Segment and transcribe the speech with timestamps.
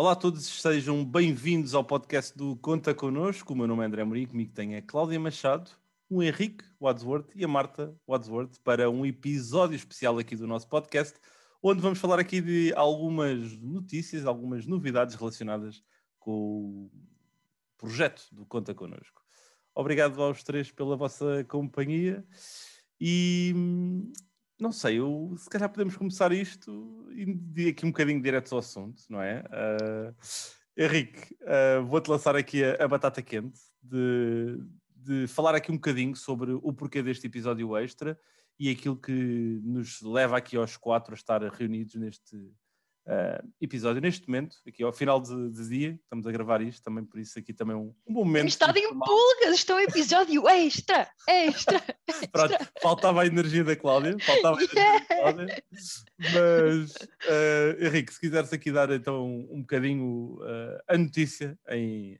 [0.00, 3.52] Olá a todos, sejam bem-vindos ao podcast do Conta Connosco.
[3.52, 5.72] O meu nome é André Mourinho, comigo tem a Cláudia Machado,
[6.08, 11.18] o Henrique Wadsworth e a Marta Wadsworth para um episódio especial aqui do nosso podcast,
[11.60, 15.82] onde vamos falar aqui de algumas notícias, algumas novidades relacionadas
[16.20, 16.90] com o
[17.76, 19.20] projeto do Conta Connosco.
[19.74, 22.24] Obrigado aos três pela vossa companhia
[23.00, 23.52] e
[24.60, 27.06] não sei, eu, se calhar podemos começar isto
[27.56, 29.40] e aqui um bocadinho direto ao assunto, não é?
[29.40, 30.14] Uh,
[30.76, 34.58] Henrique, uh, vou-te lançar aqui a, a batata quente de,
[34.94, 38.18] de, falar aqui um bocadinho sobre o porquê deste episódio extra
[38.58, 42.36] e aquilo que nos leva aqui aos quatro a estar reunidos neste,
[43.08, 47.04] uh, episódio neste momento, aqui ao final de, de, dia, estamos a gravar isto, também
[47.04, 48.48] por isso aqui também um, um bom momento.
[48.48, 52.28] Estado em pulgas, estou um episódio extra, extra, extra.
[52.28, 55.64] Pronto, faltava a energia da Cláudia, faltava a energia da Cláudia,
[56.18, 62.18] mas uh, Henrique, se quiseres aqui dar então um, um bocadinho uh, a notícia em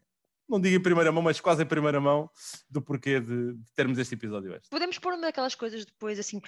[0.48, 2.30] não digo em primeira mão, mas quase em primeira mão,
[2.70, 4.62] do porquê de, de termos este episódio hoje.
[4.70, 6.40] Podemos pôr uma daquelas coisas depois assim.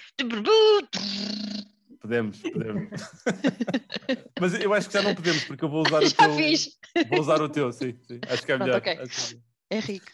[2.01, 2.89] Podemos, podemos.
[4.41, 6.35] Mas eu acho que já não podemos, porque eu vou usar já o teu.
[6.35, 6.79] Fiz.
[7.09, 7.95] Vou usar o teu, sim.
[8.07, 8.19] sim.
[8.27, 8.81] Acho que é melhor.
[8.81, 9.39] Pronto, okay.
[9.69, 10.11] É Henrique,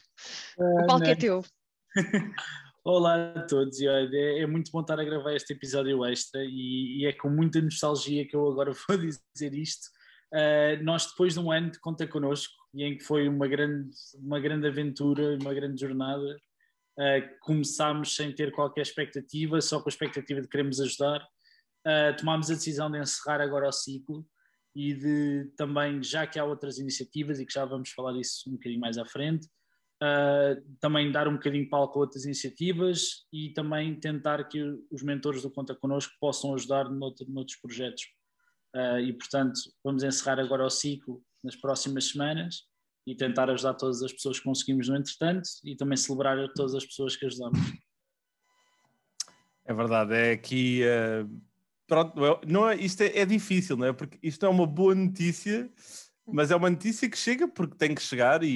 [0.58, 1.46] o palco é teu.
[2.84, 7.06] Olá a todos, é, é, muito bom estar a gravar este episódio extra e, e,
[7.06, 9.88] é com muita nostalgia que eu agora vou dizer isto.
[10.34, 13.90] Uh, nós, depois de um ano de conta connosco, e em que foi uma grande,
[14.22, 16.38] uma grande aventura, uma grande jornada,
[17.00, 21.26] uh, começámos sem ter qualquer expectativa, só com a expectativa de queremos ajudar
[21.88, 24.28] uh, tomámos a decisão de encerrar agora o ciclo
[24.76, 28.54] e de também, já que há outras iniciativas e que já vamos falar disso um
[28.54, 29.48] bocadinho mais à frente,
[30.04, 35.42] uh, também dar um bocadinho palco a outras iniciativas e também tentar que os mentores
[35.42, 38.04] do Conta Connosco possam ajudar noutro, noutros projetos.
[38.76, 42.64] Uh, e, portanto, vamos encerrar agora o ciclo nas próximas semanas
[43.08, 46.86] e tentar ajudar todas as pessoas que conseguimos no entretanto e também celebrar todas as
[46.86, 47.58] pessoas que ajudamos.
[49.66, 51.47] É verdade, é aqui uh,
[51.88, 52.14] pronto,
[52.46, 53.94] não é, isto é, é, difícil, não é?
[53.94, 55.72] Porque isto é uma boa notícia,
[56.28, 58.48] mas é uma notícia que chega porque tem que chegar e,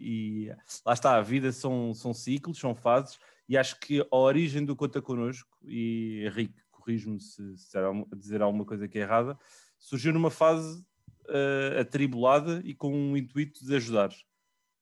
[0.00, 0.52] e
[0.86, 3.18] lá está, a vida são, são ciclos, são fases,
[3.48, 7.78] e acho que a origem do Conta Connosco, e Henrique, corrijo-me se, se
[8.16, 9.38] dizer alguma coisa que é errada,
[9.78, 10.80] surgiu numa fase
[11.28, 14.10] uh, atribulada e com um intuito de ajudar.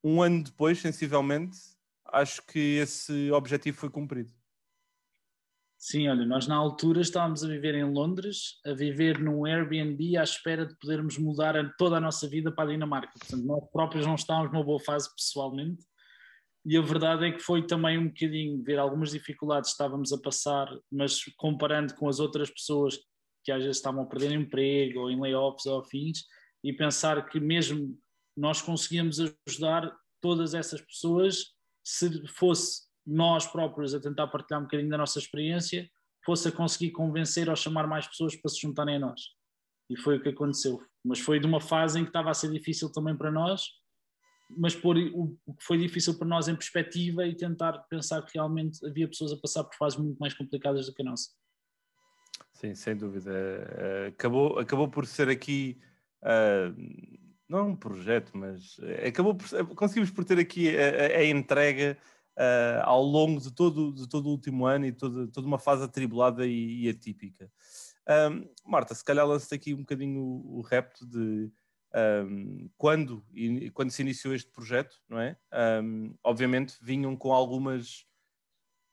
[0.02, 1.58] Um ano depois, sensivelmente,
[2.04, 4.32] acho que esse objetivo foi cumprido.
[5.88, 10.24] Sim, olha, nós na altura estávamos a viver em Londres, a viver num Airbnb à
[10.24, 13.12] espera de podermos mudar toda a nossa vida para a Dinamarca.
[13.16, 15.84] Portanto, nós próprios não estávamos numa boa fase pessoalmente.
[16.64, 20.18] E a verdade é que foi também um bocadinho ver algumas dificuldades que estávamos a
[20.18, 22.98] passar, mas comparando com as outras pessoas
[23.44, 26.24] que às vezes estavam a perder emprego ou em layoffs ou afins,
[26.64, 27.96] e pensar que mesmo
[28.36, 31.54] nós conseguíamos ajudar todas essas pessoas
[31.84, 35.88] se fosse nós próprios a tentar partilhar um bocadinho da nossa experiência,
[36.24, 39.20] fosse a conseguir convencer ou chamar mais pessoas para se juntarem a nós.
[39.88, 40.82] E foi o que aconteceu.
[41.04, 43.62] Mas foi de uma fase em que estava a ser difícil também para nós,
[44.50, 48.84] mas pôr o, que foi difícil para nós em perspectiva e tentar pensar que realmente
[48.84, 51.30] havia pessoas a passar por fases muito mais complicadas do que a nossa.
[52.52, 53.32] Sim, sem dúvida.
[53.32, 55.78] Eh, acabou, acabou por ser aqui,
[56.22, 56.74] uh,
[57.48, 61.98] não é um projeto, mas acabou por, conseguimos por ter aqui a, a entrega
[62.36, 65.84] uh, ao longo de todo, de todo o último ano e toda, toda uma fase
[65.84, 67.50] atribulada e, e atípica.
[68.08, 71.50] Um, Marta, se calhar lança aqui um bocadinho o, o repto de
[71.94, 75.36] um, quando, e, quando se iniciou este projeto, não é?
[75.82, 78.04] Um, obviamente vinham com algumas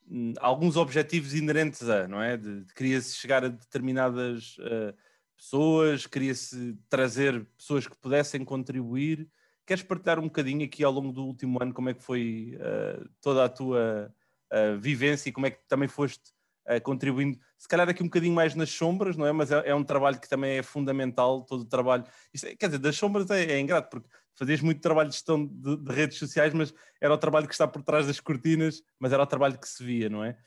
[0.08, 2.38] hum, alguns objetivos inerentes a, não é?
[2.38, 4.96] De, de queria-se chegar a determinadas uh,
[5.36, 9.30] pessoas, queria-se trazer pessoas que pudessem contribuir
[9.66, 13.10] Queres partilhar um bocadinho aqui ao longo do último ano como é que foi uh,
[13.22, 14.14] toda a tua
[14.52, 16.34] uh, vivência e como é que também foste
[16.68, 19.32] uh, contribuindo, se calhar aqui um bocadinho mais nas sombras, não é?
[19.32, 22.04] Mas é, é um trabalho que também é fundamental, todo o trabalho.
[22.44, 25.78] É, quer dizer, das sombras é, é ingrato, porque fazias muito trabalho de gestão de,
[25.78, 29.24] de, redes sociais, mas era o trabalho que está por trás das cortinas, mas era
[29.24, 30.38] o trabalho que se via, não é?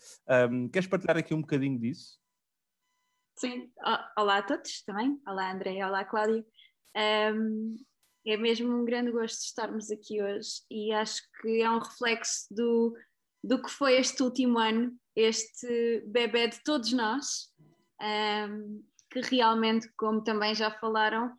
[0.51, 2.19] Um, queres partilhar aqui um bocadinho disso?
[3.39, 3.71] Sim,
[4.17, 5.21] olá a todos também.
[5.27, 6.45] Olá André, olá Cláudio.
[7.35, 7.77] Um,
[8.27, 12.97] é mesmo um grande gosto estarmos aqui hoje e acho que é um reflexo do,
[13.43, 17.53] do que foi este último ano, este bebê de todos nós,
[18.51, 21.33] um, que realmente, como também já falaram,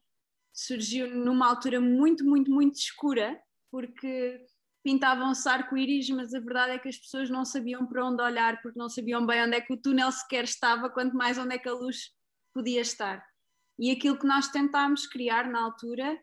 [0.54, 3.38] surgiu numa altura muito, muito, muito escura,
[3.70, 4.42] porque
[4.82, 8.80] pintavam-se arco-íris, mas a verdade é que as pessoas não sabiam para onde olhar, porque
[8.80, 11.68] não sabiam bem onde é que o túnel sequer estava, quanto mais onde é que
[11.68, 12.14] a luz
[12.54, 13.22] podia estar.
[13.78, 16.18] E aquilo que nós tentámos criar na altura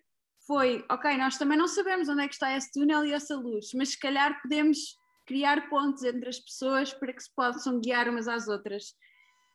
[0.46, 3.70] foi, ok, nós também não sabemos onde é que está esse túnel e essa luz,
[3.74, 4.78] mas se calhar podemos
[5.26, 8.94] criar pontes entre as pessoas para que se possam guiar umas às outras.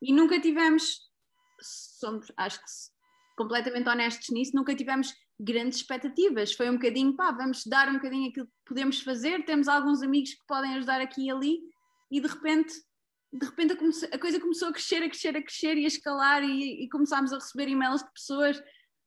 [0.01, 1.00] E nunca tivemos,
[1.62, 2.65] somos, acho que
[3.38, 6.53] completamente honestos nisso, nunca tivemos grandes expectativas.
[6.53, 10.33] Foi um bocadinho, pá, vamos dar um bocadinho aquilo que podemos fazer, temos alguns amigos
[10.33, 11.59] que podem ajudar aqui e ali,
[12.12, 12.74] e de repente,
[13.31, 16.44] de repente a, a coisa começou a crescer, a crescer, a crescer e a escalar,
[16.44, 18.62] e, e começámos a receber e-mails de pessoas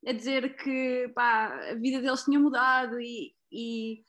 [0.06, 4.04] a dizer que pá, a vida deles tinha mudado, e, e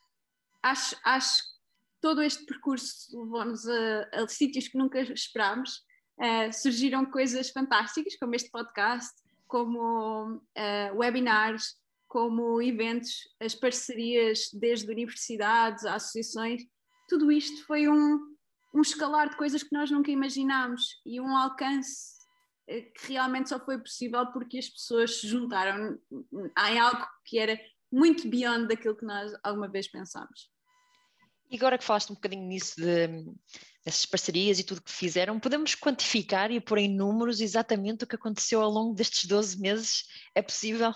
[0.62, 1.54] acho, acho que
[2.02, 5.84] todo este percurso levou-nos a, a, sítios que nunca esperámos.
[6.16, 9.14] Uh, surgiram coisas fantásticas, como este podcast,
[9.48, 11.76] como uh, webinars,
[12.08, 16.62] como eventos, as parcerias desde universidades, associações,
[17.10, 18.20] tudo isto foi um,
[18.74, 22.23] um escalar de coisas que nós nunca imaginámos e um alcance
[22.68, 27.60] que realmente só foi possível porque as pessoas se juntaram em algo que era
[27.92, 30.52] muito beyond daquilo que nós alguma vez pensámos.
[31.52, 33.08] E agora que falaste um bocadinho nisso de,
[33.86, 38.16] dessas parcerias e tudo que fizeram, podemos quantificar e pôr em números exatamente o que
[38.16, 40.06] aconteceu ao longo destes 12 meses?
[40.34, 40.92] É possível?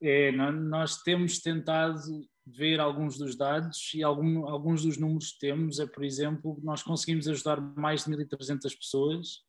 [0.00, 2.00] É, nós temos tentado
[2.46, 6.82] ver alguns dos dados e algum, alguns dos números que temos é, por exemplo, nós
[6.82, 9.47] conseguimos ajudar mais de 1.300 pessoas,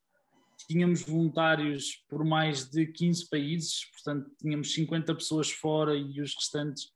[0.66, 6.90] tínhamos voluntários por mais de 15 países, portanto tínhamos 50 pessoas fora e os restantes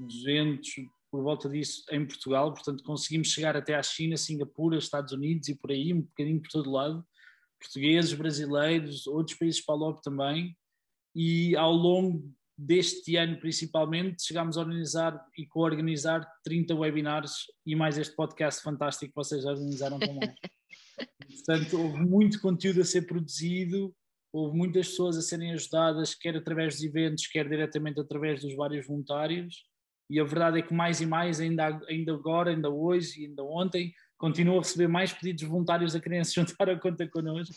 [0.00, 0.68] 200
[1.10, 5.54] por volta disso em Portugal, portanto conseguimos chegar até à China, Singapura, Estados Unidos e
[5.54, 7.04] por aí, um bocadinho por todo lado,
[7.60, 10.56] portugueses, brasileiros, outros países o também,
[11.14, 17.98] e ao longo deste ano principalmente, chegámos a organizar e co-organizar 30 webinars e mais
[17.98, 20.34] este podcast fantástico que vocês organizaram também.
[21.28, 23.94] Portanto, houve muito conteúdo a ser produzido,
[24.32, 28.86] houve muitas pessoas a serem ajudadas, quer através dos eventos, quer diretamente através dos vários
[28.86, 29.64] voluntários.
[30.10, 33.92] E a verdade é que mais e mais, ainda, ainda agora, ainda hoje, ainda ontem,
[34.18, 37.54] continuo a receber mais pedidos voluntários a querem se juntar a conta connosco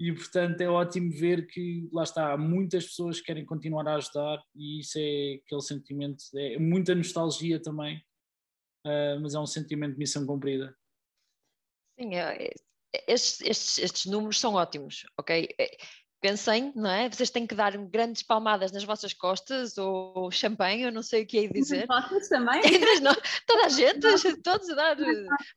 [0.00, 4.42] e portanto é ótimo ver que lá está, muitas pessoas que querem continuar a ajudar
[4.56, 7.98] e isso é aquele sentimento, é muita nostalgia também,
[8.86, 10.74] uh, mas é um sentimento de missão cumprida.
[12.00, 12.50] Sim, é,
[12.94, 15.48] é, estes, estes, estes números são ótimos, ok?
[15.58, 15.76] É,
[16.18, 17.10] pensem, não é?
[17.10, 21.26] Vocês têm que dar grandes palmadas nas vossas costas ou champanhe, eu não sei o
[21.26, 21.86] que é dizer.
[21.86, 22.62] Costas também?
[23.46, 24.00] Toda a gente,
[24.42, 24.96] todos a dar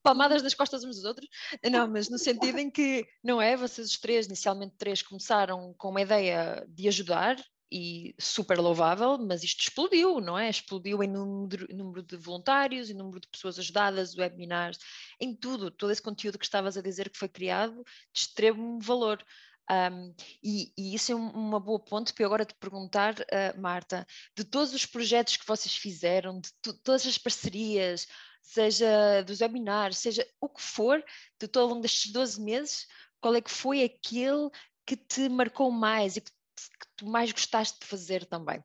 [0.01, 1.29] palmadas nas costas uns dos outros.
[1.71, 3.55] Não, mas no sentido em que, não é?
[3.55, 7.37] Vocês os três, inicialmente três, começaram com uma ideia de ajudar
[7.73, 10.47] e super louvável, mas isto explodiu, não é?
[10.47, 14.77] Explodiu em número, número, de voluntários, em número de pessoas ajudadas, webinars,
[15.19, 17.83] em tudo, todo esse conteúdo que estavas a dizer que foi criado,
[18.13, 19.25] de extremo valor.
[19.71, 23.59] Um, e, e, isso é um, uma boa ponte para eu agora te perguntar, uh,
[23.59, 24.05] Marta,
[24.37, 26.51] de todos os projetos que vocês fizeram, de
[26.83, 28.07] todas as parcerias,
[28.43, 31.03] seja dos webinars, seja o que for,
[31.39, 32.85] de todo ao longo destes 12 meses,
[33.19, 34.49] qual é que foi aquele
[34.85, 38.63] que te marcou mais e que, que tu mais gostaste de fazer também?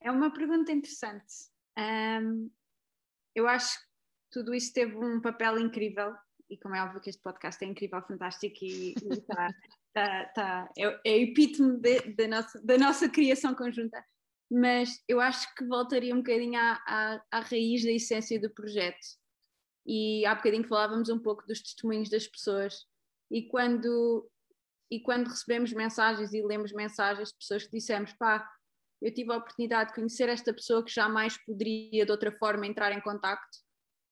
[0.00, 1.50] É uma pergunta interessante.
[1.78, 2.50] Um,
[3.34, 3.86] eu acho que
[4.30, 6.14] tudo isso teve um papel incrível
[6.50, 9.48] e como é óbvio que este podcast é incrível, fantástico e, está,
[9.94, 14.04] tá, tá, é, é epítome de nossa, da nossa criação conjunta,
[14.50, 18.98] mas eu acho que voltaria um bocadinho à, à, à raiz da essência do projeto.
[19.86, 22.86] E há bocadinho falávamos um pouco dos testemunhos das pessoas,
[23.32, 24.30] e quando,
[24.90, 28.46] e quando recebemos mensagens e lemos mensagens de pessoas que dissemos, pá,
[29.00, 32.92] eu tive a oportunidade de conhecer esta pessoa que jamais poderia de outra forma entrar
[32.92, 33.58] em contacto,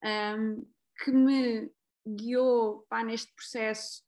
[0.03, 0.67] um,
[1.05, 1.71] que me
[2.09, 4.03] guiou pá, neste processo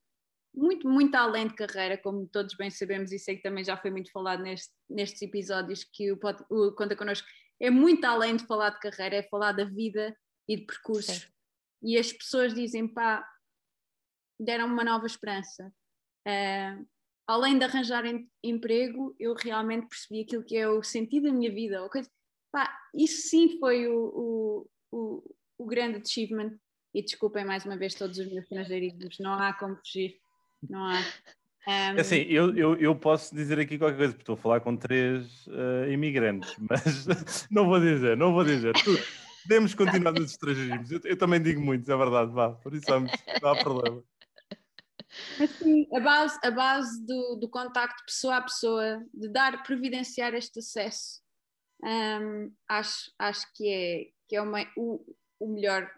[0.55, 3.91] muito, muito além de carreira, como todos bem sabemos, e sei que também já foi
[3.91, 6.19] muito falado neste, nestes episódios, que o,
[6.51, 7.27] o Conta Connosco
[7.61, 10.15] é muito além de falar de carreira, é falar da vida
[10.49, 11.21] e de percursos.
[11.21, 11.29] Sim.
[11.83, 13.27] E as pessoas dizem, pá,
[14.43, 15.73] deram uma nova esperança.
[16.27, 16.87] Uh,
[17.27, 21.53] além de arranjar em, emprego, eu realmente percebi aquilo que é o sentido da minha
[21.53, 21.89] vida.
[21.89, 22.11] Coisa,
[22.51, 26.57] pá, isso sim foi o, o, o, o grande achievement
[26.95, 30.17] e desculpem mais uma vez todos os meus estrangeirismos, não há como fugir,
[30.69, 31.01] não há.
[31.67, 32.01] Um...
[32.01, 35.47] Assim, eu, eu, eu posso dizer aqui qualquer coisa, porque estou a falar com três
[35.47, 38.75] uh, imigrantes, mas não vou dizer, não vou dizer.
[38.75, 38.99] Tu,
[39.43, 43.13] podemos continuar nos estrangeirismos, eu, eu, também digo muitos, é verdade, vá, por isso vamos,
[43.41, 44.03] não há problema.
[45.41, 50.61] Assim, a base, a base do, do contacto pessoa a pessoa, de dar, providenciar este
[50.61, 51.21] acesso,
[51.83, 55.05] um, acho, acho que é, que é uma, o,
[55.41, 55.91] o melhor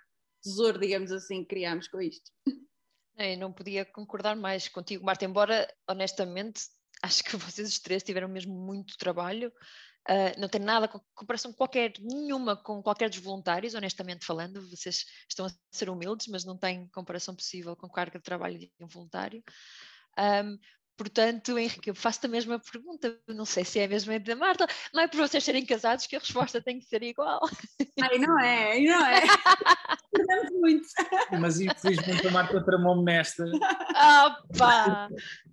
[0.43, 2.31] tesouro, digamos assim, que criámos com isto.
[3.17, 6.63] Eu não podia concordar mais contigo, Marta, embora honestamente
[7.03, 9.53] acho que vocês os três tiveram mesmo muito trabalho.
[10.09, 15.07] Uh, não tem nada com comparação qualquer, nenhuma com qualquer dos voluntários, honestamente falando, vocês
[15.27, 18.71] estão a ser humildes, mas não tem comparação possível com a carga de trabalho de
[18.81, 19.43] um voluntário.
[20.19, 20.59] Um,
[20.97, 24.67] Portanto, Henrique, eu faço-te a mesma pergunta, não sei se é a mesma da Marta,
[24.93, 27.41] não é por vocês serem casados que a resposta tem que ser igual.
[28.01, 29.23] Ai, não é, não é.
[30.13, 30.87] Perdemos muito.
[31.41, 33.45] Mas infelizmente a Marta tramou-me nesta.
[33.45, 35.09] Opa!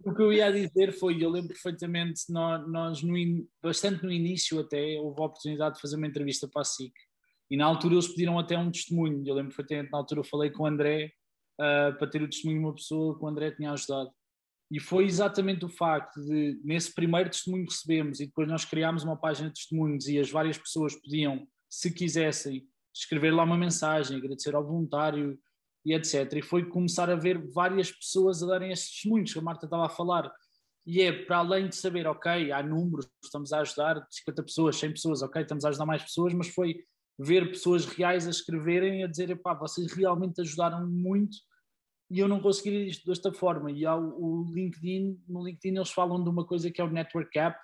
[0.05, 4.12] O que eu ia dizer foi, eu lembro perfeitamente, nós, nós no in, bastante no
[4.12, 6.93] início até, houve a oportunidade de fazer uma entrevista para a SIC.
[7.50, 9.24] E na altura eles pediram até um testemunho.
[9.25, 11.12] Eu lembro perfeitamente, na altura eu falei com o André
[11.60, 14.10] uh, para ter o testemunho de uma pessoa que o André tinha ajudado.
[14.72, 19.04] E foi exatamente o facto de, nesse primeiro testemunho que recebemos, e depois nós criámos
[19.04, 24.16] uma página de testemunhos e as várias pessoas podiam, se quisessem, escrever lá uma mensagem,
[24.16, 25.38] agradecer ao voluntário
[25.86, 26.36] e etc.
[26.36, 29.88] E foi começar a ver várias pessoas a darem esses testemunhos que a Marta estava
[29.88, 30.32] a falar.
[30.86, 34.92] E é para além de saber, ok, há números, estamos a ajudar 50 pessoas, 100
[34.92, 36.84] pessoas, ok, estamos a ajudar mais pessoas, mas foi
[37.20, 41.38] ver pessoas reais a escreverem, a dizer, pá, vocês realmente ajudaram muito
[42.12, 43.72] e eu não conseguiria isto desta forma.
[43.72, 47.39] E há o, LinkedIn, no LinkedIn eles falam de uma coisa que é o Network
[47.39, 47.58] App,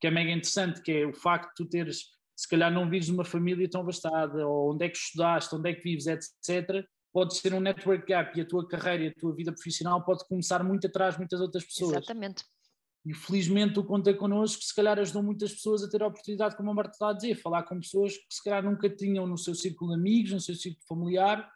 [0.00, 3.08] que é mega interessante, que é o facto de tu teres, se calhar não vives
[3.08, 6.84] numa família tão abastada, ou onde é que estudaste, onde é que vives, etc.
[7.12, 10.26] Pode ser um network gap e a tua carreira e a tua vida profissional pode
[10.26, 11.92] começar muito atrás de muitas outras pessoas.
[11.92, 12.42] Exatamente.
[13.06, 16.72] E felizmente o Conta Connosco, se calhar ajudou muitas pessoas a ter a oportunidade, como
[16.72, 19.54] a Marta está a dizer, falar com pessoas que se calhar nunca tinham no seu
[19.54, 21.48] círculo de amigos, no seu círculo familiar,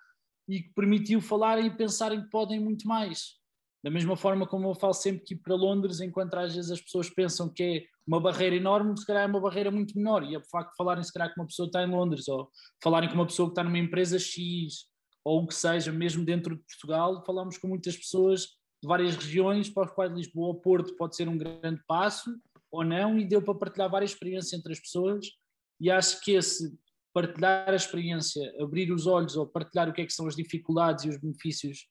[0.48, 3.36] e que permitiu falarem e pensarem que podem muito mais.
[3.84, 6.80] Da mesma forma como eu falo sempre que ir para Londres, enquanto às vezes as
[6.80, 10.24] pessoas pensam que é uma barreira enorme, se calhar é uma barreira muito menor.
[10.24, 12.50] E o facto de falarem, se calhar, com uma pessoa que está em Londres, ou
[12.82, 14.86] falarem com uma pessoa que está numa empresa X,
[15.24, 18.40] ou o que seja, mesmo dentro de Portugal, falamos com muitas pessoas
[18.82, 22.30] de várias regiões, para as quais Lisboa ou Porto pode ser um grande passo,
[22.70, 25.26] ou não, e deu para partilhar várias experiências entre as pessoas.
[25.80, 26.76] E acho que esse
[27.12, 31.04] partilhar a experiência, abrir os olhos ou partilhar o que é que são as dificuldades
[31.04, 31.86] e os benefícios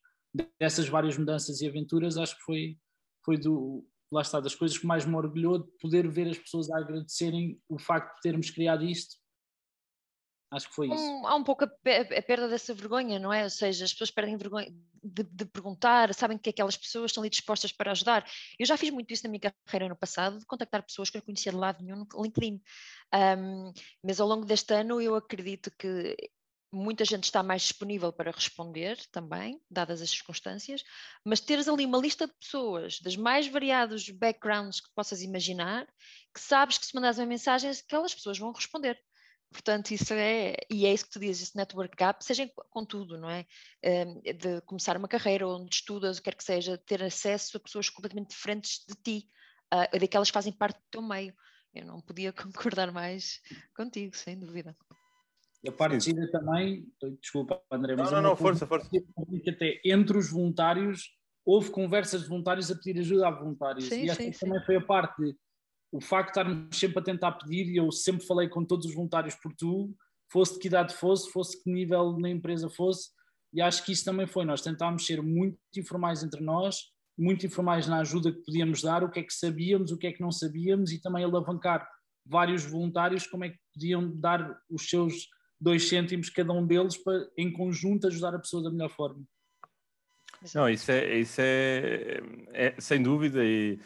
[0.60, 2.78] dessas várias mudanças e aventuras, acho que foi,
[3.26, 6.70] foi do, lá está, das coisas que mais me orgulhou de poder ver as pessoas
[6.70, 9.18] a agradecerem o facto de termos criado isto
[10.50, 11.04] Acho que foi isso.
[11.04, 13.44] Um, há um pouco a, a, perda dessa vergonha, não é?
[13.44, 14.74] Ou seja, as pessoas perdem vergonha
[15.04, 18.26] de, de, perguntar, sabem que aquelas pessoas estão ali dispostas para ajudar.
[18.58, 21.22] Eu já fiz muito isso na minha carreira no passado, de contactar pessoas que eu
[21.22, 22.62] conhecia de lado nenhum no LinkedIn.
[23.14, 23.74] Um,
[24.04, 26.16] mas ao longo deste ano eu acredito que
[26.72, 30.84] muita gente está mais disponível para responder também, dadas as circunstâncias,
[31.26, 35.86] mas teres ali uma lista de pessoas das mais variados backgrounds que possas imaginar,
[36.34, 38.98] que sabes que se mandas uma mensagem, aquelas pessoas vão responder.
[39.52, 43.18] Portanto, isso é, e é isso que tu dizes, esse network gap, seja com tudo,
[43.18, 43.46] não é?
[43.84, 47.60] Hum, de começar uma carreira onde estudas, o que quer que seja, ter acesso a
[47.60, 49.30] pessoas completamente diferentes de ti,
[50.00, 51.34] daquelas que fazem parte do teu meio.
[51.74, 53.42] Eu não podia concordar mais
[53.76, 54.76] contigo, sem dúvida.
[55.64, 56.86] E a parte gira também,
[57.20, 58.90] desculpa André, mas não, não, não, força, força.
[59.48, 63.86] Até entre os voluntários, houve conversas de voluntários a pedir ajuda a voluntários.
[63.86, 64.66] Sim, e essa sim, também sim.
[64.66, 65.36] foi a parte de
[65.92, 68.94] o facto de estarmos sempre a tentar pedir, e eu sempre falei com todos os
[68.94, 69.96] voluntários por tu,
[70.32, 73.10] fosse de que idade fosse, fosse que nível na empresa fosse,
[73.54, 74.46] e acho que isso também foi.
[74.46, 79.10] Nós tentámos ser muito informais entre nós, muito informais na ajuda que podíamos dar, o
[79.10, 81.90] que é que sabíamos, o que é que não sabíamos, e também alavancar
[82.26, 85.30] vários voluntários como é que podiam dar os seus
[85.60, 89.24] dois cêntimos cada um deles para, em conjunto, ajudar a pessoa da melhor forma.
[90.54, 92.22] Não, isso é, isso é,
[92.54, 93.80] é sem dúvida, e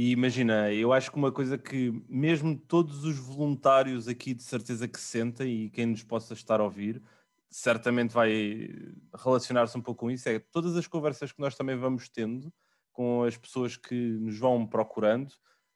[0.00, 4.86] e imagina, eu acho que uma coisa que mesmo todos os voluntários aqui de certeza
[4.86, 7.02] que sentem e quem nos possa estar a ouvir,
[7.50, 8.68] certamente vai
[9.12, 12.52] relacionar-se um pouco com isso, é todas as conversas que nós também vamos tendo
[12.92, 15.34] com as pessoas que nos vão procurando,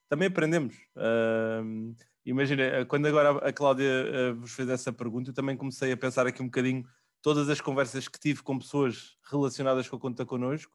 [0.08, 0.76] também aprendemos.
[0.94, 1.92] Uh,
[2.24, 3.90] imagina, quando agora a Cláudia
[4.30, 6.84] uh, vos fez essa pergunta, eu também comecei a pensar aqui um bocadinho
[7.20, 10.72] todas as conversas que tive com pessoas relacionadas com a conta connosco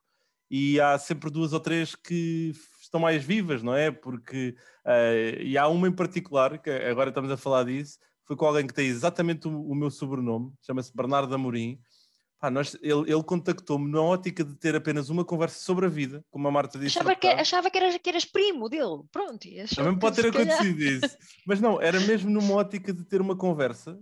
[0.49, 3.91] e há sempre duas ou três que estão mais vivas, não é?
[3.91, 8.45] Porque, uh, e há uma em particular, que agora estamos a falar disso, foi com
[8.45, 11.79] alguém que tem exatamente o, o meu sobrenome, chama-se Bernardo Amorim.
[12.39, 16.23] Pá, nós, ele, ele contactou-me na ótica de ter apenas uma conversa sobre a vida,
[16.29, 16.99] como a Marta disse.
[16.99, 19.39] Achava, que, achava que, eras, que eras primo dele, pronto.
[19.75, 21.17] Também pode ter acontecido isso.
[21.47, 23.97] Mas não, era mesmo numa ótica de ter uma conversa.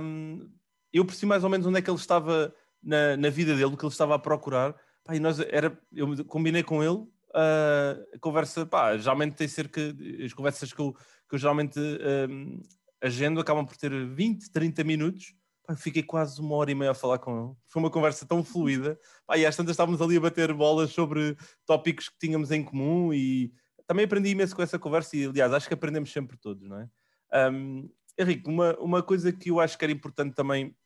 [0.00, 0.48] Um,
[0.92, 3.76] eu percebi mais ou menos onde é que ele estava na, na vida dele, o
[3.76, 4.76] que ele estava a procurar.
[5.04, 9.80] Pá, e nós era, eu combinei com ele Uh, a conversa, pá, geralmente tem cerca.
[10.24, 12.62] As conversas que eu, que eu geralmente um,
[13.00, 15.34] agendo acabam por ter 20, 30 minutos.
[15.66, 17.56] Pá, fiquei quase uma hora e meia a falar com ele.
[17.68, 18.98] Foi uma conversa tão fluida.
[19.26, 23.14] Pá, e às tantas estávamos ali a bater bolas sobre tópicos que tínhamos em comum
[23.14, 23.50] e
[23.86, 27.50] também aprendi imenso com essa conversa e, aliás, acho que aprendemos sempre todos, não é?
[27.50, 30.76] Um, Henrique, uma, uma coisa que eu acho que era importante também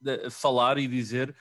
[0.00, 1.34] de, falar e dizer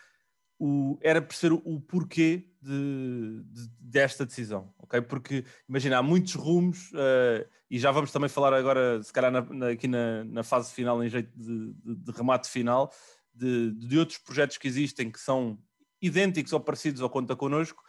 [0.60, 5.02] o, era perceber o, o porquê de, de, desta decisão, ok?
[5.02, 9.42] Porque, imagina, há muitos rumos uh, e já vamos também falar agora, se calhar na,
[9.42, 12.92] na, aqui na, na, fase final, em jeito de, de remate final,
[13.34, 15.58] de, outros projetos que existem que são
[16.02, 17.84] idênticos ou parecidos ao Conta Connosco,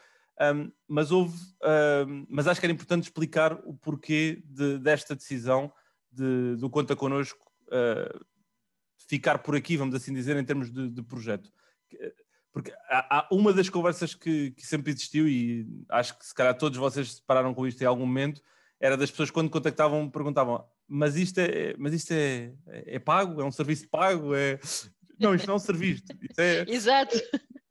[0.54, 1.36] um, mas houve,
[2.08, 4.42] um, mas acho que era importante explicar o porquê
[4.80, 5.72] desta decisão
[6.10, 8.24] de, do Conta Connosco uh,
[9.06, 11.52] ficar por aqui, vamos assim dizer, em termos de projeto.
[12.54, 16.56] Porque há, há, uma das conversas que, que, sempre existiu, e acho que se calhar
[16.56, 18.40] todos vocês se pararam com isto em algum momento,
[18.80, 23.40] era das pessoas quando contactavam perguntavam mas isto é, mas isto é, é, pago?
[23.40, 24.34] É um serviço pago?
[24.34, 24.58] É...
[25.18, 26.02] Não, isto não é um serviço.
[26.36, 27.16] É, Exato.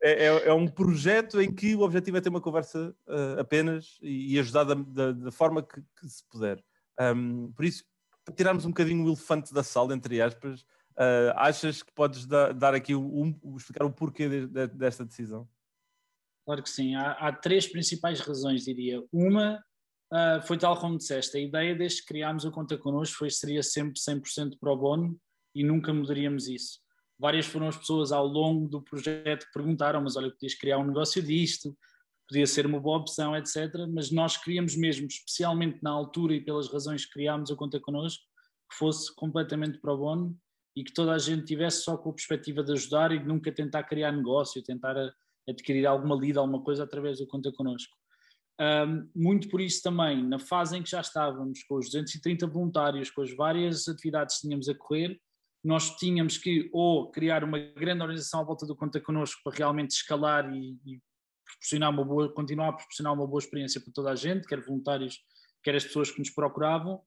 [0.01, 3.97] É, é, é, um projeto em que o objetivo é ter uma conversa uh, apenas
[4.01, 6.61] e, e ajudar da, da, da forma que, que, se puder.
[6.99, 7.85] Um, por isso,
[8.25, 12.53] para tirarmos um bocadinho o elefante da sala, entre aspas, uh, achas que podes dar,
[12.53, 15.47] dar aqui um, explicar o porquê de, de, desta decisão?
[16.45, 16.95] Claro que sim.
[16.95, 19.03] Há, há três principais razões, diria.
[19.11, 19.63] Uma
[20.11, 23.63] uh, foi tal como disseste, a ideia desde que criámos a conta connosco foi seria
[23.63, 25.17] sempre 100% pro bono
[25.55, 26.79] e nunca mudaríamos isso.
[27.19, 30.87] Várias foram as pessoas ao longo do projeto que perguntaram, mas olha, podias criar um
[30.87, 31.77] negócio disto,
[32.27, 33.87] podia ser uma boa opção, etc.
[33.93, 38.23] Mas nós queríamos mesmo, especialmente na altura e pelas razões que criámos a conta connosco,
[38.69, 40.37] que fosse completamente pro bono
[40.75, 43.51] e que toda a gente tivesse só com a perspectiva de ajudar e de nunca
[43.51, 44.95] tentar criar negócio, tentar
[45.47, 47.95] adquirir alguma lida, alguma coisa através da conta connosco.
[48.59, 53.09] Um, muito por isso também, na fase em que já estávamos com os 230 voluntários,
[53.09, 55.19] com as várias atividades que tínhamos a correr,
[55.63, 59.91] nós tínhamos que ou criar uma grande organização à volta do Conta Connosco para realmente
[59.91, 61.01] escalar e, e
[61.45, 65.19] proporcionar uma boa, continuar a proporcionar uma boa experiência para toda a gente, quer voluntários,
[65.63, 67.01] quer as pessoas que nos procuravam,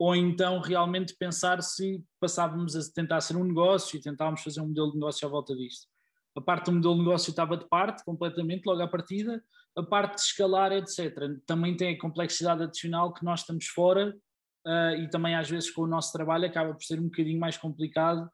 [0.00, 4.68] ou então realmente pensar se passávamos a tentar ser um negócio e tentávamos fazer um
[4.68, 5.86] modelo de negócio à volta disto.
[6.34, 9.44] A parte do modelo de negócio estava de parte, completamente, logo à partida,
[9.76, 11.12] a parte de escalar, etc.
[11.44, 14.16] Também tem a complexidade adicional que nós estamos fora
[14.66, 17.58] uh, e também às vezes com o nosso trabalho acaba por ser um bocadinho mais
[17.58, 18.26] complicado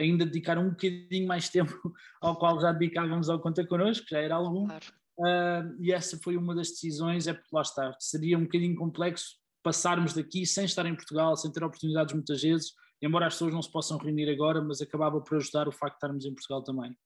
[0.00, 1.72] ainda dedicar um bocadinho mais tempo
[2.20, 4.66] ao qual já dedicávamos ao Conta Connosco, já era algum.
[4.66, 4.86] Claro.
[5.18, 9.40] Uh, e essa foi uma das decisões, é porque lá está, seria um bocadinho complexo
[9.62, 13.62] passarmos daqui sem estar em Portugal, sem ter oportunidades muitas vezes, embora as pessoas não
[13.62, 16.96] se possam reunir agora, mas acabava por ajudar o facto de estarmos em Portugal também.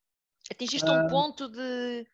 [0.51, 2.07] Atingiste uh, um ponto de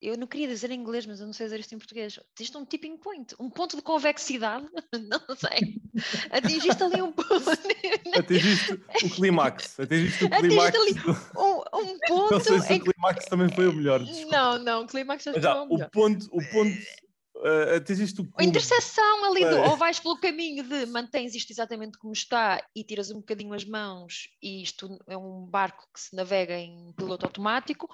[0.00, 2.20] eu não queria dizer em inglês, mas eu não sei dizer isto em português.
[2.38, 5.80] Existe um tipping point, um ponto de convexidade, não sei.
[6.30, 7.50] Atingiste ali um ponto.
[8.14, 9.80] Atingiste o clímax.
[9.80, 10.76] Atingiste o clímax.
[10.76, 10.94] ali
[11.36, 12.34] um, um ponto.
[12.34, 13.30] Não sei se o clímax que...
[13.30, 14.04] também foi o melhor.
[14.04, 14.36] Desculpa.
[14.36, 15.90] Não, não, o clímax já, já o melhor.
[15.90, 16.76] ponto, o ponto.
[17.36, 21.98] Uh, atingiste o A interseção ali do, ou vais pelo caminho de mantens isto exatamente
[21.98, 26.16] como está e tiras um bocadinho as mãos e isto é um barco que se
[26.16, 27.88] navega em piloto automático,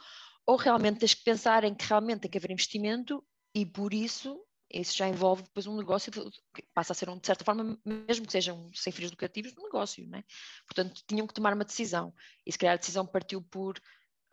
[0.47, 4.41] ou realmente tens que pensar em que realmente tem que haver investimento e por isso
[4.73, 8.25] isso já envolve depois um negócio que passa a ser, um, de certa forma, mesmo
[8.25, 10.25] que sejam sem fins lucrativos, um negócio, não é?
[10.67, 12.15] Portanto, tinham que tomar uma decisão
[12.47, 13.79] e se calhar a decisão partiu por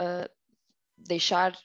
[0.01, 0.29] uh,
[0.97, 1.57] deixar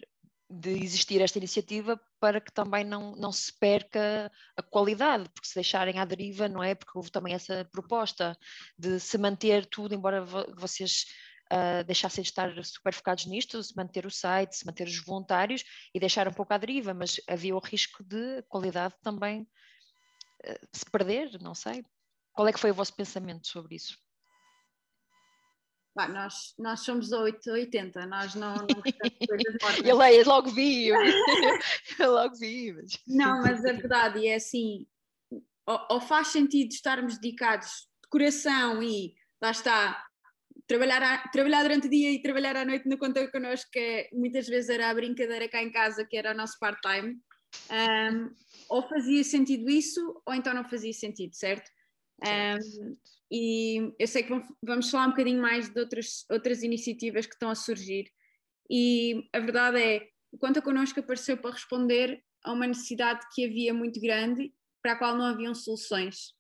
[0.51, 5.57] de existir esta iniciativa para que também não, não se perca a qualidade, porque se
[5.57, 6.75] deixarem à deriva, não é?
[6.75, 8.35] Porque houve também essa proposta
[8.79, 10.25] de se manter tudo, embora
[10.57, 11.05] vocês
[11.53, 15.65] uh, deixassem de estar super focados nisto, se manter o site, se manter os voluntários
[15.95, 20.91] e deixar um pouco à deriva, mas havia o risco de qualidade também uh, se
[20.91, 21.85] perder, não sei.
[22.33, 23.99] Qual é que foi o vosso pensamento sobre isso?
[25.95, 28.67] Bah, nós, nós somos 880, nós não, não
[29.29, 30.89] coisas Eu leio, logo vi,
[32.01, 32.73] eu logo vi.
[32.73, 32.99] Mas...
[33.07, 34.87] Não, mas a verdade é assim,
[35.67, 40.05] ou, ou, faz sentido estarmos dedicados de coração e lá está,
[40.67, 44.09] trabalhar, a, trabalhar durante o dia e trabalhar à noite no conta connosco, que é,
[44.13, 47.21] muitas vezes era a brincadeira cá em casa, que era o nosso part-time.
[47.71, 48.35] Um,
[48.69, 51.71] ou fazia sentido isso, ou então não fazia sentido, certo?
[52.27, 52.97] Um,
[53.31, 57.51] e eu sei que vamos falar um bocadinho mais de outras, outras iniciativas que estão
[57.51, 58.11] a surgir.
[58.71, 63.75] E a verdade é, o Conta Connosco apareceu para responder a uma necessidade que havia
[63.75, 66.35] muito grande, para a qual não haviam soluções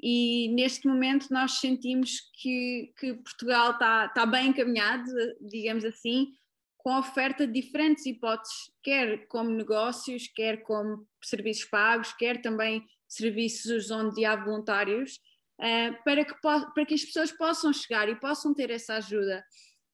[0.00, 6.34] e neste momento nós sentimos que, que Portugal está, está bem encaminhado, digamos assim,
[6.76, 12.86] com a oferta de diferentes hipóteses, quer como negócios, quer como serviços pagos, quer também
[13.16, 15.16] serviços onde há voluntários,
[15.60, 19.44] uh, para, que para que as pessoas possam chegar e possam ter essa ajuda.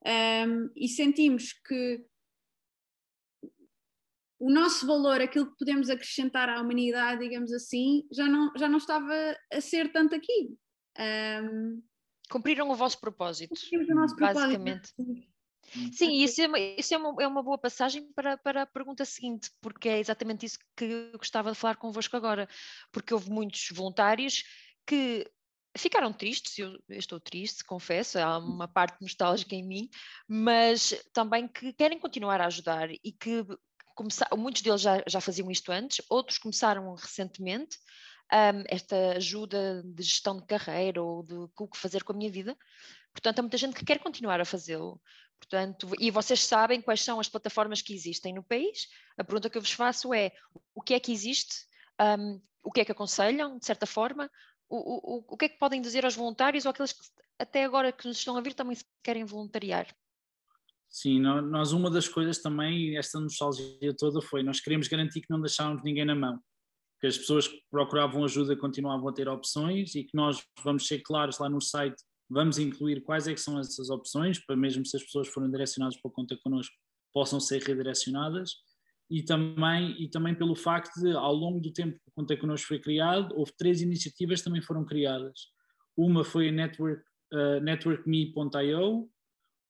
[0.05, 2.05] Um, e sentimos que
[4.41, 8.79] o nosso valor, aquilo que podemos acrescentar à humanidade, digamos assim, já não, já não
[8.79, 9.15] estava
[9.53, 10.57] a ser tanto aqui.
[10.99, 11.81] Um,
[12.29, 14.93] Cumpriram o vosso propósito, o nosso basicamente.
[15.93, 19.05] Sim, isso, é uma, isso é, uma, é uma boa passagem para, para a pergunta
[19.05, 22.49] seguinte, porque é exatamente isso que eu gostava de falar convosco agora,
[22.91, 24.45] porque houve muitos voluntários
[24.87, 25.27] que
[25.77, 29.89] ficaram tristes, eu, eu, estou triste, confesso, há uma parte nostálgica em mim,
[30.29, 33.45] mas também que querem continuar a ajudar e que
[33.95, 37.79] começar, muitos deles já, já faziam isto antes, outros começaram recentemente
[38.33, 42.31] um, esta ajuda de gestão de carreira ou de o que fazer com a minha
[42.31, 42.57] vida.
[43.13, 45.01] Portanto, há muita gente que quer continuar a fazê-lo.
[45.43, 48.87] Portanto, e vocês sabem quais são as plataformas que existem no país.
[49.19, 50.31] A pergunta que eu vos faço é:
[50.73, 51.67] o que é que existe?
[52.01, 54.31] Um, o que é que aconselham, de certa forma?
[54.69, 54.77] O,
[55.17, 57.01] o, o que é que podem dizer aos voluntários ou aqueles que
[57.41, 59.89] até agora que nos estão a vir também se querem voluntariar?
[60.89, 65.41] Sim, nós uma das coisas também, esta nostalgia toda foi, nós queremos garantir que não
[65.41, 66.39] deixávamos ninguém na mão,
[67.01, 71.01] que as pessoas que procuravam ajuda continuavam a ter opções e que nós vamos ser
[71.01, 72.01] claros lá no site,
[72.33, 76.01] vamos incluir quais é que são essas opções, para mesmo se as pessoas forem direcionadas
[76.01, 76.75] para a conta connosco,
[77.13, 78.55] possam ser redirecionadas,
[79.11, 82.69] e também, e também pelo facto de, ao longo do tempo que a conta connosco
[82.69, 85.49] foi criado, houve três iniciativas que também foram criadas.
[85.95, 87.03] Uma foi a Network,
[87.35, 89.11] uh, NetworkMe.io,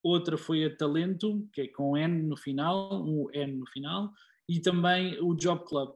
[0.01, 4.13] outra foi a Talento, que é com N no final, um N no final,
[4.49, 5.93] e também o Job Club.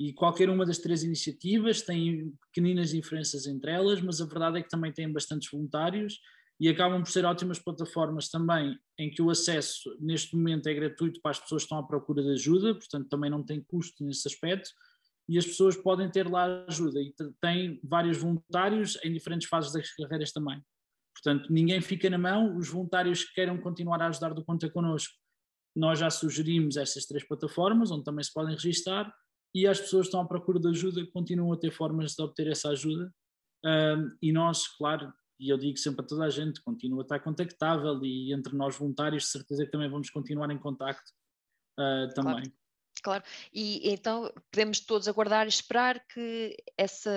[0.00, 4.62] E qualquer uma das três iniciativas tem pequeninas diferenças entre elas, mas a verdade é
[4.62, 6.18] que também têm bastantes voluntários
[6.58, 11.20] e acabam por ser ótimas plataformas também, em que o acesso neste momento é gratuito
[11.20, 14.26] para as pessoas que estão à procura de ajuda, portanto também não tem custo nesse
[14.26, 14.70] aspecto,
[15.28, 16.98] e as pessoas podem ter lá ajuda.
[16.98, 20.62] E tem vários voluntários em diferentes fases das carreiras também.
[21.14, 25.14] Portanto, ninguém fica na mão, os voluntários que queiram continuar a ajudar do Conta Connosco,
[25.76, 29.14] nós já sugerimos estas três plataformas, onde também se podem registar,
[29.54, 32.70] e as pessoas estão à procura de ajuda continuam a ter formas de obter essa
[32.70, 33.12] ajuda.
[33.64, 37.20] Um, e nós, claro, e eu digo sempre a toda a gente, continua a estar
[37.20, 41.10] contactável e entre nós voluntários, de certeza que também vamos continuar em contacto
[41.78, 42.42] uh, também.
[42.42, 42.60] Claro.
[43.02, 47.10] Claro, e então podemos todos aguardar e esperar que essa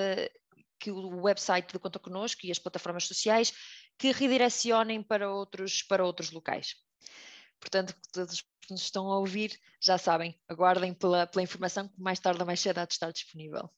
[0.80, 3.54] que o website do Conta Connosco e as plataformas sociais
[3.98, 6.76] que redirecionem para outros, para outros locais.
[7.60, 12.20] Portanto, todos que nos estão a ouvir já sabem, aguardem pela, pela informação que mais
[12.20, 13.70] tarde ou mais cedo há de estar disponível.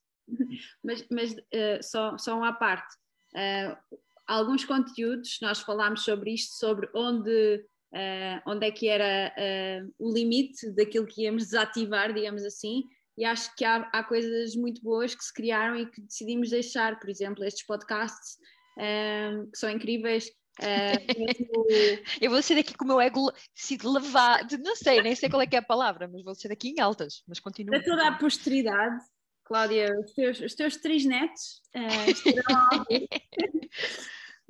[0.83, 2.95] Mas, mas uh, só, só uma parte.
[3.33, 9.33] Uh, alguns conteúdos, nós falámos sobre isto, sobre onde, uh, onde é que era
[9.99, 12.83] o limite daquilo que íamos desativar, digamos assim,
[13.17, 16.99] e acho que há, há coisas muito boas que se criaram e que decidimos deixar,
[16.99, 18.37] por exemplo, estes podcasts
[18.77, 20.29] um, que são incríveis.
[20.61, 21.65] Uh, mesmo...
[22.21, 25.41] eu vou ser daqui com o meu ego sido levado, não sei, nem sei qual
[25.41, 27.71] é que é a palavra, mas vou ser daqui em altas, mas continua.
[27.71, 29.03] Para toda a posteridade,
[29.43, 32.85] Cláudia, os teus, os teus três netos uh, estarão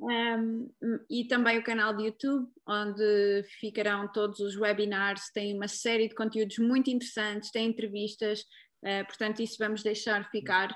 [0.00, 0.70] um,
[1.10, 6.14] e também o canal de YouTube, onde ficarão todos os webinars, tem uma série de
[6.14, 8.40] conteúdos muito interessantes, tem entrevistas,
[8.84, 10.74] uh, portanto, isso vamos deixar ficar,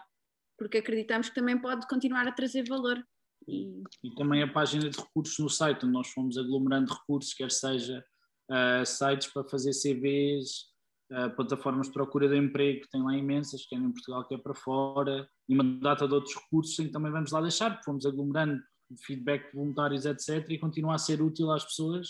[0.58, 3.02] porque acreditamos que também pode continuar a trazer valor
[3.50, 4.14] e...
[4.16, 8.04] também a página de recursos no site, onde nós fomos aglomerando recursos, quer seja
[8.50, 10.70] uh, sites para fazer CVs,
[11.10, 14.38] uh, eh, plataformas de procura de emprego, que tem lá imensas, quer em Portugal, quer
[14.38, 17.84] para fora, e uma data de outros recursos em que também vamos lá deixar, porque
[17.84, 18.62] fomos aglomerando
[19.04, 22.08] feedback de voluntários, etc., e continua a ser útil às pessoas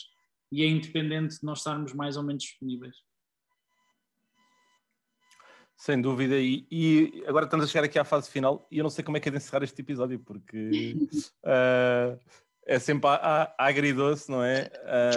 [0.53, 2.97] e é independente de nós estarmos mais ou menos disponíveis.
[5.81, 8.91] Sem dúvida, e, e, agora estamos a chegar aqui à fase final e eu não
[8.91, 10.95] sei como é que é de encerrar este episódio, porque
[11.43, 12.21] uh,
[12.69, 13.09] é sempre
[13.57, 14.71] agridoce, não é?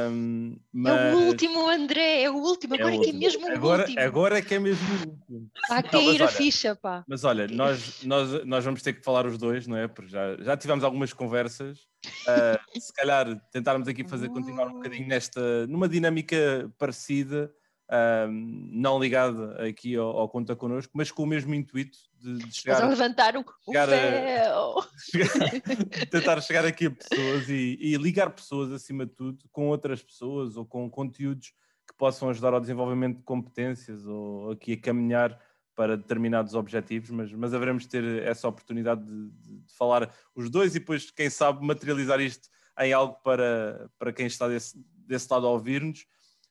[0.10, 0.97] Um, mas...
[0.97, 3.82] É o último, André, é o último, agora é, é que é mesmo o agora,
[3.82, 3.99] último.
[3.99, 5.52] Agora é que é mesmo o último.
[5.54, 7.04] Está a cair não, a ficha, pá.
[7.10, 9.89] Mas olha, nós, nós, nós vamos ter que falar os dois, não é?
[9.89, 11.80] Porque já, já tivemos algumas conversas.
[12.26, 17.52] Uh, se calhar tentarmos aqui fazer, continuar um bocadinho nesta, numa dinâmica parecida
[17.91, 22.56] um, não ligado aqui ao, ao, Conta Connosco, mas com o mesmo intuito de, de
[22.56, 27.98] chegar a levantar o, chegar o a, chegar, tentar chegar aqui a pessoas e, e,
[27.98, 31.54] ligar pessoas acima de tudo com outras pessoas ou com conteúdos
[31.88, 35.38] que possam ajudar ao desenvolvimento de competências ou aqui a caminhar
[35.76, 40.50] para determinados objetivos, mas, mas haveremos de ter essa oportunidade de, de, de falar os
[40.50, 42.48] dois e depois, quem sabe, materializar isto
[42.80, 46.06] em algo para, para quem está desse, desse lado a ouvir-nos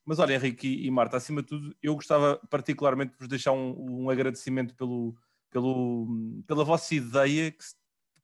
[0.05, 4.03] mas olha, Henrique e Marta, acima de tudo, eu gostava particularmente de vos deixar um,
[4.05, 5.15] um agradecimento pelo,
[5.51, 7.75] pelo, pela vossa ideia que se,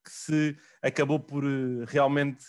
[0.04, 2.44] que se acabou por eh, realmente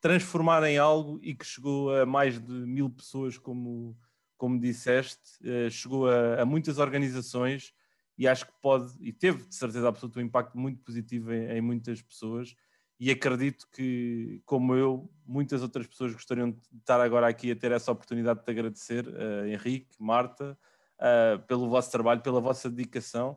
[0.00, 3.96] transformar em algo e que chegou a mais de mil pessoas, como,
[4.36, 7.72] como disseste, uh, chegou a, a, muitas organizações
[8.18, 11.60] e acho que pode, e teve de certeza absoluta um impacto muito positivo em, em
[11.60, 12.54] muitas pessoas
[12.98, 17.72] e acredito que, como eu, muitas outras pessoas gostariam de estar agora aqui a ter
[17.72, 20.58] essa oportunidade de te agradecer, uh, Henrique, Marta,
[20.98, 23.36] uh, pelo vosso trabalho, pela vossa dedicação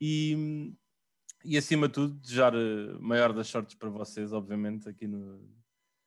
[0.00, 0.72] e,
[1.44, 5.44] e acima de tudo, desejar uh, maior das sortes para vocês, obviamente, aqui no,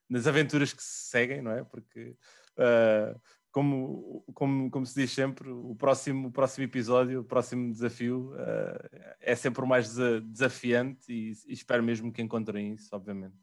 [0.10, 1.64] nas aventuras que se seguem, não é?
[1.64, 2.16] Porque
[3.52, 9.16] como, como, como se diz sempre, o próximo, o próximo episódio, o próximo desafio uh,
[9.20, 13.36] é sempre o mais desafiante e, e, espero mesmo que encontrem isso, obviamente.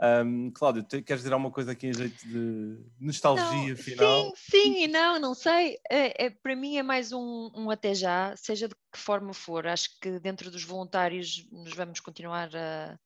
[0.00, 4.32] Um, Cláudio, queres dizer alguma coisa aqui em jeito de nostalgia não, final?
[4.36, 5.76] Sim, sim e não, não sei.
[5.90, 9.66] É, é, para mim é mais um, um até já, seja de que forma for.
[9.66, 12.96] Acho que dentro dos voluntários nos vamos continuar a,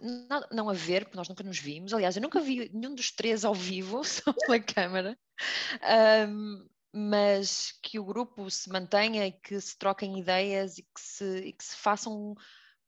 [0.00, 1.92] não, não a ver, porque nós nunca nos vimos.
[1.92, 5.18] Aliás, eu nunca vi nenhum dos três ao vivo, só pela câmara.
[6.28, 11.38] Um, mas que o grupo se mantenha e que se troquem ideias e que se,
[11.38, 12.36] e que se façam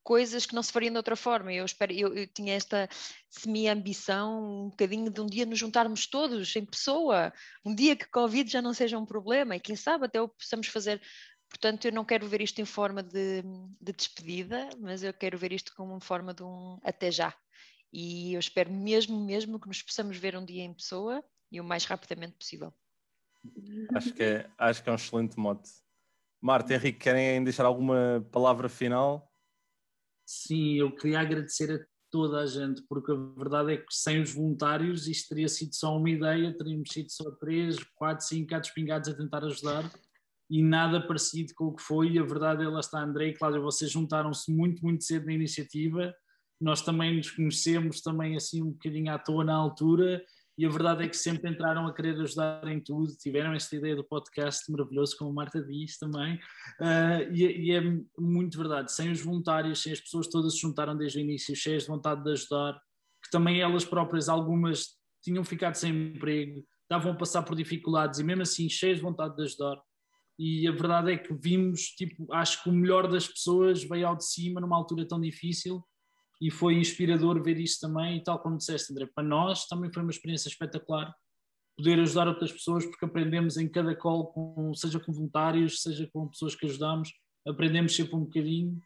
[0.05, 1.53] coisas que não se fariam de outra forma.
[1.53, 2.88] Eu espero, eu, eu tinha esta
[3.29, 7.33] semi-ambição um bocadinho de um dia nos juntarmos todos em pessoa,
[7.64, 10.69] um dia que Covid já não seja um problema e quem sabe até o possamos
[10.69, 11.03] fazer
[11.48, 13.42] Portanto, eu não quero ver isto em forma de,
[13.80, 17.35] de, despedida, mas eu quero ver isto como uma forma de um até já.
[17.92, 21.64] E eu espero mesmo, mesmo que nos possamos ver um dia em pessoa e o
[21.64, 22.74] mais rapidamente possível.
[23.94, 25.70] Acho que é, acho que é um excelente mote.
[26.40, 29.32] Marta, Henrique, querem deixar alguma palavra final?
[30.26, 34.32] Sim, eu queria agradecer a toda a gente, porque a verdade é que sem os
[34.32, 39.09] voluntários isto teria sido só uma ideia, teríamos sido só três, quatro, cinco gatos pingados
[39.09, 39.90] a tentar ajudar
[40.50, 42.18] e nada parecido com o que foi.
[42.18, 46.14] A verdade é, lá está, André e Cláudia, vocês juntaram-se muito, muito cedo na iniciativa.
[46.61, 50.22] Nós também nos conhecemos também assim um bocadinho à toa na altura
[50.59, 53.94] e a verdade é que sempre entraram a querer ajudar em tudo, tiveram esta ideia
[53.94, 56.37] do podcast maravilhoso, como a Marta disse também,
[56.80, 57.82] uh, e, e, é
[58.18, 61.82] muito verdade, sem os voluntários, sem as pessoas todas se juntaram desde o início, cheias
[61.82, 62.80] de vontade de ajudar,
[63.22, 68.24] que também elas próprias, algumas tinham ficado sem emprego, estavam a passar por dificuldades e
[68.24, 69.78] mesmo assim cheias de vontade de ajudar,
[70.38, 74.16] e a verdade é que vimos, tipo, acho que o melhor das pessoas veio ao
[74.16, 75.83] de cima numa altura tão difícil
[76.40, 80.03] e foi inspirador ver isso também e tal como disseste André, para nós também foi
[80.03, 81.14] uma experiência espetacular
[81.77, 86.29] poder ajudar outras pessoas porque aprendemos em cada call, com, seja com voluntários, seja com
[86.29, 87.12] pessoas que ajudamos,
[87.46, 88.81] aprendemos sempre um bocadinho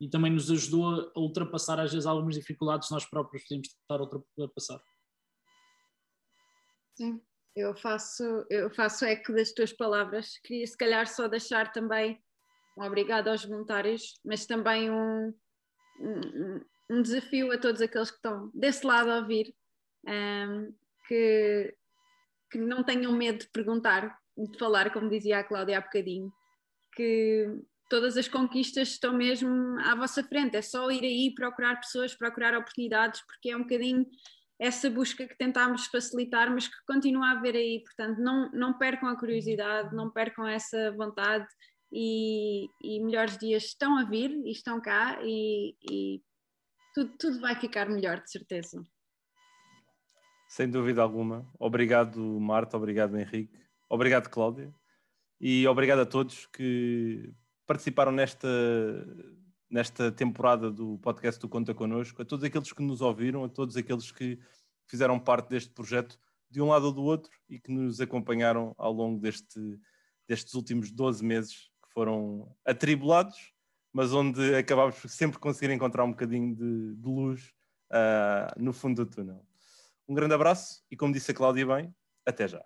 [0.00, 4.02] e também nos ajudou a ultrapassar às vezes algumas dificuldades nós próprios podemos estar a
[4.02, 4.80] ultrapassar.
[6.94, 7.20] Sim,
[7.56, 10.38] eu faço, eu faço eco das tuas palavras.
[10.44, 12.22] Queria se calhar só deixar também
[12.76, 15.34] um obrigado aos voluntários, mas também um,
[15.98, 19.54] um, um desafio a todos aqueles que estão desse lado a ouvir,
[20.06, 20.74] um, ehm,
[21.08, 21.74] que,
[22.50, 26.30] que não tenham medo de perguntar, de falar, como dizia a Cláudia há bocadinho,
[26.94, 27.46] que
[27.88, 32.54] todas as conquistas estão mesmo à vossa frente, é só ir aí procurar pessoas, procurar
[32.54, 34.06] oportunidades, porque é um bocadinho
[34.58, 37.82] essa busca que tentámos facilitar, mas que continua a haver aí.
[37.84, 41.46] Portanto, não, não percam a curiosidade, não percam essa vontade
[41.92, 46.22] e, e melhores dias estão a vir e estão cá e, e
[46.94, 48.82] tudo, tudo vai ficar melhor, de certeza.
[50.48, 51.46] Sem dúvida alguma.
[51.58, 54.72] Obrigado, Marta, obrigado, Henrique, obrigado, Cláudia,
[55.40, 57.34] e obrigado a todos que
[57.66, 58.48] participaram nesta
[59.70, 63.76] nesta temporada do podcast do Conta Connosco, a todos aqueles que nos ouviram, a todos
[63.76, 64.38] aqueles que
[64.86, 66.18] fizeram parte deste projeto
[66.50, 69.58] de um lado ou do outro e que nos acompanharam ao longo deste,
[70.28, 73.52] destes últimos 12 meses que foram atribulados,
[73.92, 77.52] mas onde acabámos sempre conseguir encontrar um bocadinho de, de luz
[77.90, 79.44] uh, no fundo do túnel.
[80.08, 82.64] Um grande abraço e, como disse a Cláudia bem, até já.